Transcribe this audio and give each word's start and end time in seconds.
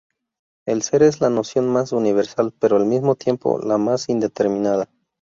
El 0.65 0.81
ser 0.81 1.03
es 1.03 1.21
la 1.21 1.29
noción 1.29 1.67
más 1.69 1.91
universal, 1.91 2.55
pero 2.57 2.77
al 2.77 2.87
mismo 2.87 3.13
tiempo 3.13 3.59
la 3.59 3.77
más 3.77 4.09
indeterminada. 4.09 4.89